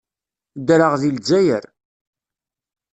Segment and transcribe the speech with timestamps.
[0.59, 1.63] Ddreɣ deg Lezzayer.